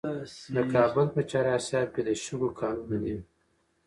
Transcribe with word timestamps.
د 0.55 0.57
کابل 0.73 1.05
په 1.15 1.21
چهار 1.29 1.45
اسیاب 1.57 1.87
کې 1.93 2.01
د 2.07 2.09
شګو 2.23 2.49
کانونه 2.59 2.97
دي. 3.03 3.17